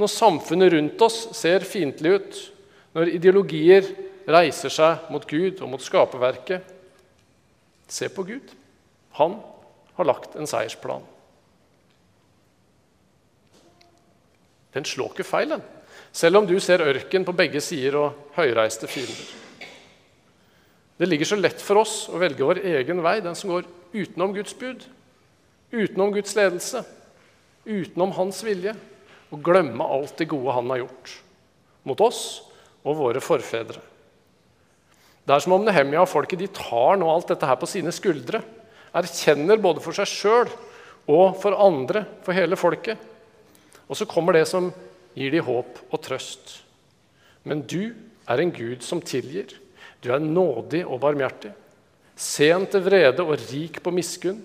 når 0.00 0.10
samfunnet 0.10 0.72
rundt 0.74 1.04
oss 1.04 1.18
ser 1.38 1.66
fiendtlig 1.68 2.16
ut, 2.16 2.38
når 2.96 3.12
ideologier 3.14 3.86
reiser 4.28 4.72
seg 4.72 5.10
mot 5.12 5.24
Gud 5.28 5.62
og 5.62 5.74
mot 5.74 5.82
skaperverket 5.82 6.78
Se 7.92 8.06
på 8.08 8.22
Gud. 8.24 8.52
Han 9.18 9.34
har 9.98 10.06
lagt 10.08 10.36
en 10.40 10.48
seiersplan. 10.48 11.02
Den 14.72 14.86
slår 14.88 15.12
ikke 15.12 15.26
feil, 15.28 15.52
den. 15.52 15.64
Selv 16.12 16.40
om 16.40 16.48
du 16.48 16.54
ser 16.60 16.80
ørken 16.80 17.26
på 17.28 17.34
begge 17.36 17.60
sider 17.60 17.98
og 18.00 18.32
høyreiste 18.38 18.88
fiender. 18.88 19.28
Det 20.96 21.08
ligger 21.08 21.28
så 21.28 21.36
lett 21.36 21.60
for 21.60 21.82
oss 21.82 22.06
å 22.08 22.20
velge 22.22 22.46
vår 22.46 22.62
egen 22.78 23.02
vei, 23.04 23.18
den 23.20 23.36
som 23.36 23.52
går 23.52 23.68
utenom 23.92 24.32
Guds 24.36 24.56
bud, 24.56 24.86
utenom 25.72 26.12
Guds 26.14 26.34
ledelse, 26.36 26.82
utenom 27.64 28.12
Hans 28.16 28.42
vilje, 28.44 28.74
og 29.32 29.40
glemme 29.44 29.84
alt 29.84 30.18
det 30.20 30.28
gode 30.28 30.52
Han 30.52 30.68
har 30.68 30.82
gjort 30.82 31.14
mot 31.88 32.00
oss 32.04 32.42
og 32.84 32.98
våre 32.98 33.22
forfedre. 33.24 33.80
Det 35.22 35.34
er 35.34 35.42
som 35.42 35.54
om 35.54 35.64
Nehemia 35.64 36.02
og 36.02 36.10
folket 36.10 36.42
de 36.42 36.50
tar 36.52 36.98
nå 36.98 37.08
alt 37.08 37.30
dette 37.30 37.46
her 37.46 37.58
på 37.58 37.68
sine 37.70 37.94
skuldre. 37.94 38.42
Erkjenner 38.92 39.60
både 39.62 39.82
for 39.82 39.96
seg 39.96 40.10
sjøl 40.10 40.50
og 41.10 41.38
for 41.40 41.56
andre, 41.56 42.04
for 42.26 42.36
hele 42.36 42.58
folket. 42.58 42.98
Og 43.88 43.98
så 43.98 44.06
kommer 44.10 44.36
det 44.36 44.44
som 44.50 44.70
gir 45.14 45.32
de 45.32 45.42
håp 45.42 45.80
og 45.88 46.02
trøst. 46.02 46.58
Men 47.46 47.62
du 47.66 47.94
er 48.30 48.42
en 48.42 48.52
Gud 48.54 48.82
som 48.86 49.02
tilgir. 49.02 49.54
Du 50.02 50.10
er 50.14 50.22
nådig 50.22 50.82
og 50.86 51.00
barmhjertig. 51.02 51.52
Sen 52.18 52.66
til 52.70 52.84
vrede 52.84 53.24
og 53.24 53.38
rik 53.50 53.80
på 53.82 53.94
miskunn. 53.94 54.42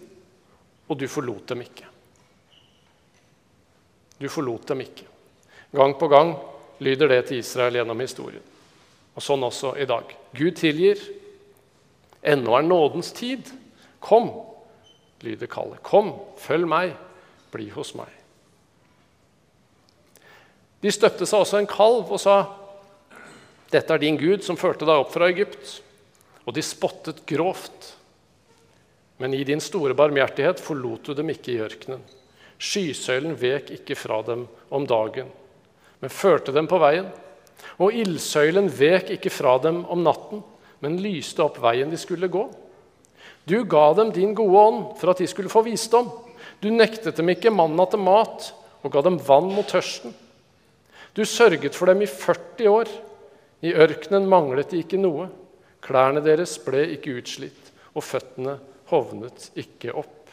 Og 0.87 0.97
du 0.99 1.07
forlot 1.11 1.47
dem 1.51 1.63
ikke. 1.65 1.87
Du 4.17 4.27
forlot 4.31 4.67
dem 4.71 4.81
ikke. 4.85 5.05
Gang 5.75 5.93
på 5.99 6.07
gang 6.09 6.33
lyder 6.79 7.11
det 7.11 7.21
til 7.27 7.41
Israel 7.41 7.75
gjennom 7.79 7.99
historien. 8.01 8.43
Og 9.17 9.23
sånn 9.23 9.43
også 9.43 9.73
i 9.81 9.87
dag. 9.89 10.13
Gud 10.37 10.57
tilgir. 10.59 11.01
Ennå 12.21 12.55
er 12.57 12.65
nådens 12.65 13.11
tid. 13.17 13.49
Kom, 14.03 14.29
lyder 15.25 15.49
kallet. 15.49 15.81
Kom, 15.85 16.13
følg 16.39 16.69
meg, 16.69 16.93
bli 17.53 17.69
hos 17.73 17.93
meg. 17.97 18.13
De 20.81 20.93
støpte 20.93 21.25
seg 21.25 21.41
også 21.41 21.61
en 21.61 21.69
kalv 21.69 22.11
og 22.13 22.21
sa, 22.21 22.37
'Dette 23.67 23.93
er 23.93 23.99
din 23.99 24.17
Gud, 24.17 24.45
som 24.45 24.55
førte 24.55 24.85
deg 24.85 24.95
opp 24.95 25.11
fra 25.11 25.27
Egypt.' 25.27 25.81
Og 26.47 26.53
de 26.55 26.61
spottet 26.63 27.25
grovt. 27.27 27.96
Men 29.17 29.33
i 29.33 29.43
din 29.43 29.61
store 29.63 29.95
barmhjertighet 29.97 30.61
forlot 30.61 31.09
du 31.09 31.15
dem 31.17 31.31
ikke 31.33 31.55
i 31.55 31.61
ørkenen. 31.65 32.03
Skysøylen 32.57 33.35
vek 33.37 33.71
ikke 33.73 33.97
fra 33.97 34.21
dem 34.25 34.45
om 34.73 34.85
dagen, 34.89 35.29
men 36.01 36.13
førte 36.13 36.53
dem 36.53 36.69
på 36.69 36.79
veien. 36.81 37.09
Og 37.81 37.93
ildsøylen 37.93 38.69
vek 38.73 39.11
ikke 39.17 39.33
fra 39.33 39.57
dem 39.61 39.83
om 39.89 40.03
natten, 40.05 40.43
men 40.81 40.99
lyste 41.01 41.41
opp 41.45 41.57
veien 41.61 41.89
de 41.89 41.97
skulle 41.97 42.29
gå. 42.29 42.45
Du 43.47 43.61
ga 43.65 43.89
dem 43.97 44.11
din 44.13 44.35
gode 44.37 44.61
ånd 44.61 44.85
for 44.99 45.13
at 45.13 45.21
de 45.21 45.27
skulle 45.29 45.51
få 45.51 45.63
visdom. 45.65 46.09
Du 46.61 46.69
nektet 46.73 47.17
dem 47.17 47.29
ikke 47.31 47.53
manna 47.53 47.85
til 47.89 48.01
mat 48.01 48.51
og 48.83 48.93
ga 48.93 49.03
dem 49.05 49.19
vann 49.23 49.49
mot 49.53 49.69
tørsten. 49.69 50.13
Du 51.17 51.23
sørget 51.25 51.75
for 51.75 51.89
dem 51.89 52.03
i 52.05 52.09
40 52.09 52.69
år. 52.69 52.89
I 53.65 53.73
ørkenen 53.73 54.27
manglet 54.29 54.73
de 54.73 54.83
ikke 54.83 54.99
noe. 55.01 55.29
Klærne 55.81 56.21
deres 56.21 56.57
ble 56.61 56.83
ikke 56.93 57.15
utslitt, 57.17 57.71
og 57.95 58.05
føttene 58.05 58.57
hovnet 58.91 59.49
ikke 59.59 59.93
opp. 59.97 60.31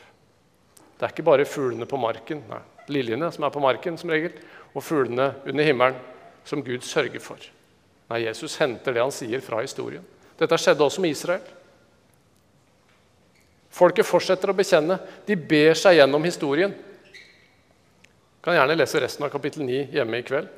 Det 0.95 1.07
er 1.07 1.15
ikke 1.15 1.27
bare 1.27 1.49
fuglene 1.49 1.89
på 1.91 1.99
marken, 2.01 2.45
nei, 2.51 2.61
liljene 2.93 3.31
som 3.35 3.47
er 3.47 3.53
på 3.55 3.63
marken, 3.63 3.99
som 3.99 4.13
regel, 4.13 4.37
og 4.75 4.85
fuglene 4.85 5.33
under 5.47 5.67
himmelen 5.67 5.99
som 6.45 6.63
Gud 6.65 6.85
sørger 6.87 7.23
for. 7.23 7.41
Nei, 8.11 8.25
Jesus 8.27 8.59
henter 8.61 8.95
det 8.95 9.03
han 9.03 9.15
sier, 9.15 9.43
fra 9.43 9.63
historien. 9.65 10.05
Dette 10.39 10.59
skjedde 10.61 10.85
også 10.85 11.03
med 11.03 11.15
Israel. 11.15 11.45
Folket 13.75 14.07
fortsetter 14.07 14.51
å 14.51 14.57
bekjenne. 14.57 15.01
De 15.27 15.37
ber 15.39 15.75
seg 15.79 15.99
gjennom 15.99 16.23
historien. 16.27 16.75
Kan 18.45 18.59
gjerne 18.59 18.77
lese 18.77 19.01
resten 19.03 19.25
av 19.27 19.33
kapittel 19.33 19.65
9 19.67 19.87
hjemme 19.97 20.21
i 20.21 20.27
kveld. 20.27 20.51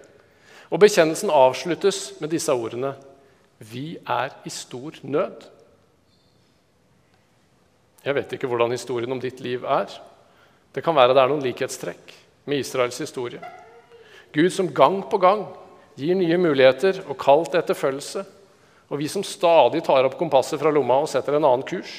Og 0.66 0.80
Bekjennelsen 0.82 1.30
avsluttes 1.30 2.16
med 2.20 2.32
disse 2.34 2.52
ordene 2.52 2.96
Vi 3.58 3.96
er 4.02 4.34
i 4.44 4.50
stor 4.52 4.98
nød. 5.06 5.46
Jeg 8.06 8.14
vet 8.14 8.36
ikke 8.36 8.46
hvordan 8.46 8.70
historien 8.70 9.10
om 9.10 9.20
ditt 9.20 9.40
liv 9.42 9.64
er. 9.66 9.90
Det 10.70 10.82
kan 10.84 10.94
være 10.94 11.14
det 11.16 11.22
er 11.24 11.30
noen 11.32 11.42
likhetstrekk 11.42 12.12
med 12.46 12.62
Israels 12.62 12.98
historie. 13.02 13.40
Gud 14.30 14.52
som 14.54 14.70
gang 14.70 15.00
på 15.10 15.18
gang 15.18 15.42
gir 15.98 16.14
nye 16.14 16.38
muligheter 16.38 17.00
og 17.08 17.18
kall 17.18 17.42
til 17.48 17.58
etterfølgelse. 17.58 18.22
Og 18.86 19.00
vi 19.00 19.08
som 19.10 19.24
stadig 19.26 19.82
tar 19.82 20.06
opp 20.06 20.14
kompasset 20.20 20.60
fra 20.60 20.70
lomma 20.70 21.00
og 21.02 21.10
setter 21.10 21.34
en 21.34 21.48
annen 21.48 21.66
kurs. 21.66 21.94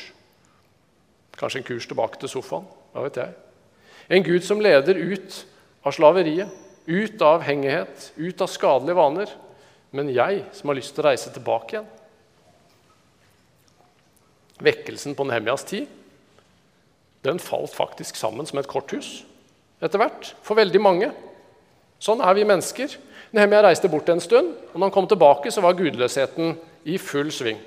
Kanskje 1.37 1.59
en 1.59 1.67
kurs 1.67 1.89
tilbake 1.89 2.21
til 2.21 2.31
sofaen. 2.31 2.69
Hva 2.93 3.03
vet 3.03 3.19
jeg. 3.19 3.35
En 4.07 4.23
Gud 4.23 4.47
som 4.47 4.63
leder 4.63 4.95
ut 4.95 5.41
av 5.83 5.91
slaveriet, 5.97 6.47
ut 6.87 7.19
av 7.19 7.41
avhengighet, 7.41 8.11
ut 8.15 8.41
av 8.45 8.47
skadelige 8.47 8.95
vaner. 8.95 9.33
Men 9.91 10.13
jeg 10.15 10.45
som 10.55 10.71
har 10.71 10.79
lyst 10.79 10.95
til 10.95 11.03
å 11.03 11.09
reise 11.09 11.33
tilbake 11.35 11.75
igjen. 11.75 11.89
Vekkelsen 14.63 15.15
på 15.17 15.25
Nehemjas 15.27 15.65
tid 15.67 15.87
den 17.27 17.39
falt 17.41 17.73
faktisk 17.75 18.15
sammen 18.15 18.47
som 18.47 18.59
et 18.61 18.69
korthus 18.69 19.23
etter 19.83 20.01
hvert. 20.01 20.31
For 20.45 20.57
veldig 20.57 20.81
mange. 20.81 21.09
Sånn 22.01 22.21
er 22.23 22.37
vi 22.37 22.45
mennesker. 22.47 22.93
Nehemja 23.35 23.63
reiste 23.65 23.89
bort 23.91 24.09
en 24.09 24.21
stund, 24.23 24.53
og 24.71 24.77
når 24.77 24.87
han 24.87 24.93
kom 24.95 25.09
tilbake, 25.09 25.51
så 25.51 25.63
var 25.65 25.75
gudløsheten 25.77 26.55
i 26.87 26.97
full 27.01 27.31
sving. 27.33 27.59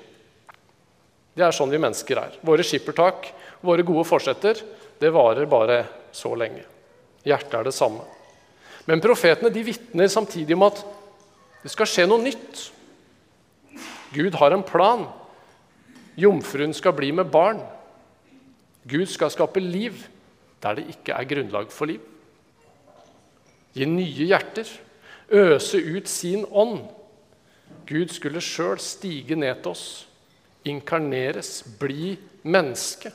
Det 1.37 1.45
er 1.45 1.55
sånn 1.55 1.71
vi 1.71 1.79
mennesker 1.79 2.19
er. 2.19 2.39
Våre 2.43 2.65
skippertak, 2.65 3.29
våre 3.63 3.85
gode 3.87 4.07
forsetter, 4.07 4.59
det 4.99 5.13
varer 5.13 5.47
bare 5.51 5.83
så 6.15 6.33
lenge. 6.35 6.65
Hjertet 7.27 7.59
er 7.59 7.69
det 7.69 7.75
samme. 7.75 8.03
Men 8.89 9.03
profetene 9.03 9.51
de 9.53 9.63
vitner 9.67 10.09
samtidig 10.11 10.57
om 10.57 10.65
at 10.67 10.81
det 11.61 11.71
skal 11.71 11.87
skje 11.87 12.07
noe 12.09 12.23
nytt. 12.23 12.65
Gud 14.11 14.35
har 14.41 14.55
en 14.55 14.65
plan. 14.65 15.05
Jomfruen 16.21 16.73
skal 16.77 16.95
bli 16.97 17.11
med 17.15 17.31
barn. 17.33 17.61
Gud 18.85 19.09
skal 19.09 19.33
skape 19.33 19.61
liv 19.63 19.97
der 20.61 20.77
det 20.77 20.91
ikke 20.93 21.15
er 21.17 21.27
grunnlag 21.29 21.71
for 21.73 21.89
liv. 21.89 22.01
Gi 23.73 23.87
nye 23.87 24.27
hjerter 24.29 24.69
øse 25.31 25.79
ut 25.79 26.07
sin 26.07 26.45
ånd. 26.45 26.83
Gud 27.87 28.11
skulle 28.13 28.43
sjøl 28.43 28.79
stige 28.83 29.35
ned 29.35 29.63
til 29.63 29.73
oss, 29.73 29.85
inkarneres, 30.67 31.63
bli 31.79 32.13
menneske, 32.43 33.11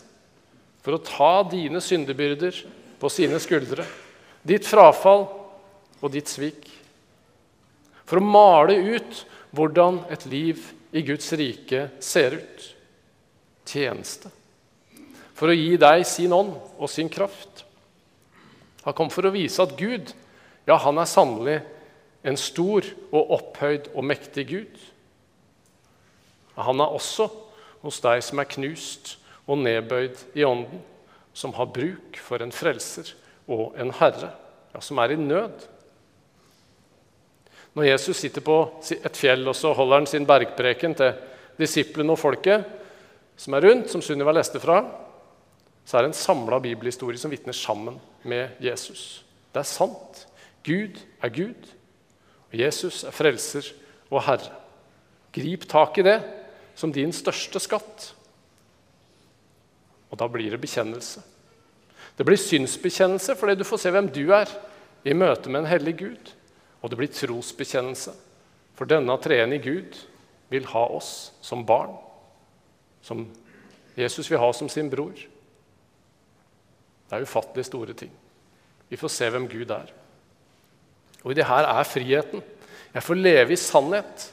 for 0.83 0.97
å 0.97 1.05
ta 1.05 1.33
dine 1.51 1.81
syndebyrder 1.83 2.59
på 3.01 3.11
sine 3.13 3.39
skuldre, 3.43 3.85
ditt 4.47 4.67
frafall 4.67 5.27
og 6.01 6.13
ditt 6.15 6.31
svik. 6.31 6.67
For 8.07 8.21
å 8.21 8.27
male 8.27 8.79
ut 8.97 9.23
hvordan 9.57 10.03
et 10.13 10.27
liv 10.31 10.63
i 10.97 11.03
Guds 11.07 11.31
rike 11.37 11.89
ser 12.03 12.39
ut. 12.39 12.67
Tjeneste. 13.67 14.31
For 15.37 15.53
å 15.53 15.57
gi 15.57 15.77
deg 15.81 16.05
sin 16.09 16.33
ånd 16.33 16.55
og 16.79 16.89
sin 16.91 17.11
kraft. 17.13 17.65
Han 18.87 18.95
kom 18.97 19.11
for 19.13 19.27
å 19.27 19.35
vise 19.35 19.61
at 19.65 19.75
Gud, 19.79 20.13
ja, 20.67 20.79
han 20.79 20.99
er 21.03 21.11
sannelig 21.11 21.59
en 22.27 22.39
stor 22.39 22.87
og 23.11 23.33
opphøyd 23.37 23.91
og 23.95 24.07
mektig 24.07 24.47
Gud. 24.51 24.79
Han 26.57 26.81
er 26.81 26.95
også 26.97 27.29
hos 27.83 28.01
deg 28.03 28.23
som 28.25 28.41
er 28.41 28.51
knust 28.55 29.17
og 29.47 29.61
nedbøyd 29.63 30.23
i 30.39 30.47
ånden, 30.47 30.81
som 31.37 31.53
har 31.59 31.69
bruk 31.71 32.17
for 32.23 32.43
en 32.43 32.55
frelser 32.55 33.13
og 33.47 33.77
en 33.79 33.93
herre, 33.99 34.33
ja, 34.73 34.81
som 34.83 34.99
er 35.03 35.13
i 35.13 35.21
nød. 35.21 35.67
Når 37.77 37.91
Jesus 37.91 38.23
sitter 38.23 38.41
på 38.41 38.57
et 38.97 39.19
fjell 39.19 39.45
og 39.45 39.55
så 39.59 39.75
holder 39.77 40.01
han 40.01 40.09
sin 40.09 40.27
bergpreken 40.27 40.97
til 40.97 41.13
disiplene 41.61 42.15
og 42.15 42.23
folket 42.23 42.65
som 43.37 43.55
er 43.55 43.67
rundt, 43.69 43.91
som 43.93 44.03
Sunniva 44.03 44.33
leste 44.35 44.61
fra, 44.63 44.81
så 45.87 45.99
er 45.99 46.05
det 46.05 46.13
en 46.15 46.19
samla 46.19 46.59
bibelhistorie 46.63 47.21
som 47.21 47.31
vitner 47.31 47.55
sammen 47.55 48.01
med 48.27 48.57
Jesus. 48.63 49.23
Det 49.53 49.63
er 49.63 49.69
sant. 49.69 50.25
Gud 50.67 50.99
er 51.23 51.31
Gud, 51.31 51.69
og 52.51 52.59
Jesus 52.59 53.05
er 53.07 53.15
frelser 53.15 53.69
og 54.11 54.25
herre. 54.27 54.51
Grip 55.37 55.67
tak 55.69 56.01
i 56.01 56.07
det 56.07 56.19
som 56.77 56.93
din 56.93 57.13
største 57.15 57.61
skatt. 57.63 58.11
Og 60.11 60.19
da 60.19 60.29
blir 60.31 60.51
det 60.55 60.63
bekjennelse. 60.63 61.23
Det 62.17 62.25
blir 62.25 62.41
synsbekjennelse 62.41 63.37
fordi 63.37 63.59
du 63.59 63.67
får 63.69 63.83
se 63.83 63.93
hvem 63.93 64.09
du 64.13 64.25
er 64.35 64.51
i 65.07 65.15
møte 65.15 65.53
med 65.53 65.63
en 65.63 65.71
hellig 65.71 65.97
Gud. 66.01 66.33
Og 66.81 66.91
det 66.91 66.99
blir 66.99 67.13
trosbekjennelse, 67.13 68.13
for 68.77 68.89
denne 68.89 69.15
treenige 69.23 69.65
Gud 69.65 70.01
vil 70.53 70.67
ha 70.71 70.85
oss 70.97 71.33
som 71.45 71.65
barn, 71.67 71.95
som 73.07 73.23
Jesus 73.97 74.29
vil 74.31 74.41
ha 74.43 74.51
som 74.53 74.69
sin 74.69 74.91
bror. 74.93 75.15
Det 77.07 77.15
er 77.15 77.23
ufattelig 77.23 77.69
store 77.69 77.95
ting. 77.97 78.11
Vi 78.91 78.99
får 78.99 79.13
se 79.15 79.31
hvem 79.31 79.47
Gud 79.51 79.71
er. 79.71 79.93
Og 81.23 81.33
i 81.33 81.39
det 81.39 81.47
her 81.47 81.69
er 81.71 81.87
friheten. 81.87 82.43
Jeg 82.95 83.03
får 83.03 83.19
leve 83.19 83.55
i 83.55 83.61
sannhet. 83.61 84.29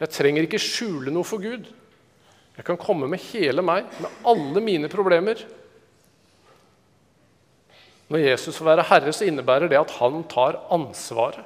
Jeg 0.00 0.10
trenger 0.10 0.46
ikke 0.46 0.62
skjule 0.62 1.14
noe 1.14 1.26
for 1.26 1.42
Gud. 1.42 1.66
Jeg 2.54 2.66
kan 2.66 2.78
komme 2.78 3.08
med 3.10 3.22
hele 3.32 3.62
meg, 3.66 3.86
med 3.98 4.26
alle 4.26 4.62
mine 4.62 4.90
problemer. 4.90 5.40
Når 8.10 8.20
Jesus 8.20 8.58
får 8.58 8.68
være 8.68 8.86
herre, 8.90 9.14
så 9.16 9.26
innebærer 9.26 9.70
det 9.70 9.80
at 9.80 9.94
han 9.98 10.22
tar 10.30 10.60
ansvaret. 10.74 11.42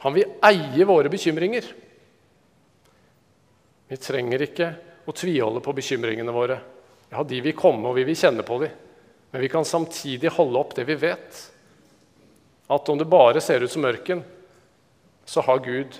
Han 0.00 0.16
vil 0.16 0.30
eie 0.46 0.86
våre 0.88 1.12
bekymringer. 1.12 1.66
Vi 3.90 3.98
trenger 3.98 4.44
ikke 4.46 4.68
å 5.10 5.12
tviholde 5.16 5.62
på 5.64 5.74
bekymringene 5.74 6.30
våre. 6.30 6.60
Ja, 7.10 7.24
de 7.26 7.40
vil 7.42 7.56
komme, 7.58 7.90
og 7.90 7.96
vi 7.98 8.04
vil 8.06 8.18
kjenne 8.18 8.44
på 8.46 8.60
dem. 8.62 8.76
Men 9.30 9.42
vi 9.42 9.48
kan 9.50 9.66
samtidig 9.66 10.30
holde 10.36 10.58
opp 10.60 10.76
det 10.78 10.84
vi 10.86 10.94
vet. 10.98 11.40
At 12.70 12.88
om 12.88 12.98
det 12.98 13.08
bare 13.10 13.42
ser 13.42 13.66
ut 13.66 13.72
som 13.72 13.86
ørken, 13.88 14.22
så 15.26 15.42
har 15.42 15.62
Gud 15.64 15.98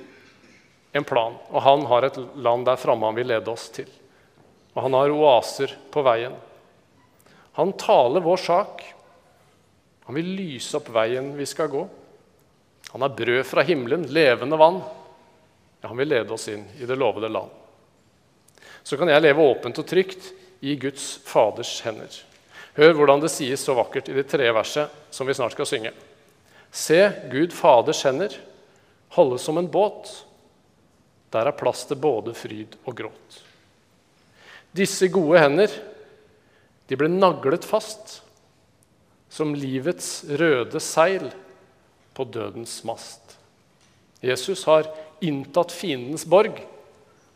en 0.92 1.06
plan. 1.06 1.34
Og 1.50 1.62
han 1.66 1.82
har 1.90 2.06
et 2.06 2.18
land 2.38 2.66
der 2.70 2.78
framme 2.78 3.10
han 3.10 3.18
vil 3.18 3.30
lede 3.30 3.50
oss 3.50 3.68
til. 3.74 3.90
Og 4.74 4.82
han 4.86 4.94
har 4.94 5.14
oaser 5.14 5.74
på 5.90 6.06
veien. 6.06 6.36
Han 7.58 7.74
taler 7.74 8.22
vår 8.22 8.42
sak. 8.46 8.84
Han 10.06 10.18
vil 10.18 10.30
lyse 10.38 10.78
opp 10.78 10.94
veien 10.94 11.32
vi 11.34 11.46
skal 11.46 11.70
gå. 11.74 11.82
Han 12.94 13.02
har 13.02 13.18
brød 13.18 13.42
fra 13.46 13.66
himmelen, 13.66 14.06
levende 14.14 14.58
vann. 14.58 14.78
Ja, 15.80 15.90
han 15.90 15.98
vil 15.98 16.10
lede 16.14 16.34
oss 16.34 16.46
inn 16.54 16.68
i 16.78 16.86
det 16.86 16.98
lovede 16.98 17.30
land. 17.30 17.59
Så 18.84 18.96
kan 18.96 19.10
jeg 19.10 19.22
leve 19.22 19.44
åpent 19.44 19.78
og 19.78 19.86
trygt 19.86 20.30
i 20.60 20.76
Guds 20.80 21.18
Faders 21.24 21.72
hender. 21.84 22.10
Hør 22.76 22.94
hvordan 22.96 23.22
det 23.22 23.32
sies 23.32 23.62
så 23.64 23.74
vakkert 23.76 24.08
i 24.08 24.16
det 24.16 24.28
tredje 24.30 24.54
verset 24.54 25.14
som 25.14 25.28
vi 25.28 25.36
snart 25.36 25.56
skal 25.56 25.68
synge. 25.68 25.92
Se, 26.70 27.00
Gud 27.32 27.52
Faders 27.56 28.02
hender 28.06 28.36
holde 29.16 29.38
som 29.38 29.58
en 29.58 29.70
båt. 29.70 30.10
Der 31.30 31.46
er 31.46 31.58
plass 31.58 31.84
til 31.86 31.98
både 32.00 32.34
fryd 32.34 32.76
og 32.84 32.96
gråt. 33.02 33.38
Disse 34.74 35.08
gode 35.10 35.42
hender 35.42 35.72
de 36.90 36.98
ble 36.98 37.10
naglet 37.10 37.66
fast 37.66 38.20
som 39.30 39.54
livets 39.54 40.24
røde 40.40 40.80
seil 40.82 41.28
på 42.14 42.26
dødens 42.26 42.80
mast. 42.86 43.36
Jesus 44.22 44.64
har 44.66 44.88
inntatt 45.22 45.72
fiendens 45.72 46.26
borg, 46.26 46.58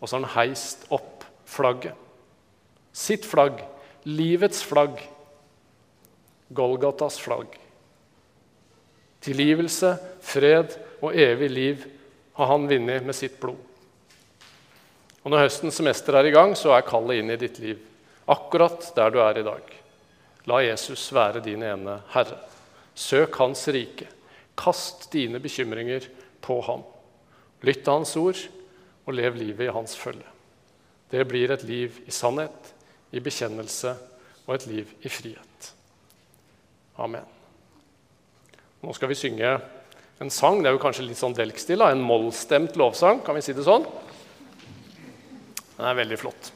og 0.00 0.08
så 0.08 0.16
har 0.16 0.24
han 0.24 0.34
heist 0.34 0.88
opp 0.94 1.13
flagget. 1.44 1.94
Sitt 2.94 3.26
flagg, 3.26 3.58
livets 4.04 4.62
flagg, 4.62 5.00
Golgatas 6.48 7.18
flagg. 7.18 7.56
Tilgivelse, 9.24 9.94
fred 10.22 10.76
og 11.00 11.16
evig 11.16 11.48
liv 11.50 11.86
har 12.36 12.50
han 12.52 12.68
vunnet 12.68 13.06
med 13.06 13.16
sitt 13.16 13.38
blod. 13.40 13.58
Og 15.24 15.32
Når 15.32 15.46
høstens 15.46 15.78
semester 15.80 16.18
er 16.18 16.28
i 16.28 16.34
gang, 16.34 16.52
så 16.56 16.74
er 16.76 16.84
kallet 16.84 17.22
inn 17.22 17.32
i 17.32 17.40
ditt 17.40 17.58
liv. 17.62 17.80
Akkurat 18.28 18.90
der 18.96 19.10
du 19.10 19.18
er 19.24 19.40
i 19.40 19.46
dag. 19.46 19.70
La 20.46 20.60
Jesus 20.60 21.06
være 21.16 21.40
din 21.44 21.64
ene 21.64 21.96
herre. 22.12 22.36
Søk 22.94 23.40
Hans 23.40 23.64
rike. 23.72 24.06
Kast 24.54 25.08
dine 25.12 25.40
bekymringer 25.40 26.04
på 26.44 26.60
ham. 26.68 26.84
Lytt 27.64 27.82
til 27.82 27.96
Hans 27.96 28.14
ord, 28.20 28.44
og 29.04 29.16
lev 29.16 29.40
livet 29.40 29.66
i 29.66 29.72
Hans 29.72 29.96
følge. 29.96 30.33
Det 31.12 31.24
blir 31.28 31.52
et 31.54 31.64
liv 31.68 32.00
i 32.06 32.14
sannhet, 32.14 32.72
i 33.14 33.22
bekjennelse 33.22 33.94
og 34.46 34.56
et 34.56 34.66
liv 34.70 34.90
i 35.04 35.12
frihet. 35.12 35.70
Amen. 37.00 37.26
Nå 38.84 38.92
skal 38.94 39.10
vi 39.10 39.18
synge 39.18 39.54
en 40.20 40.30
sang. 40.30 40.60
Det 40.62 40.70
er 40.70 40.76
jo 40.76 40.82
kanskje 40.82 41.06
litt 41.06 41.20
sånn 41.20 41.36
delkstil, 41.36 41.82
en 41.84 42.02
mollstemt 42.04 42.76
lovsang. 42.80 43.22
Kan 43.24 43.38
vi 43.38 43.44
si 43.44 43.54
det 43.56 43.66
sånn? 43.66 43.86
Den 45.74 45.88
er 45.88 45.98
veldig 45.98 46.20
flott. 46.20 46.52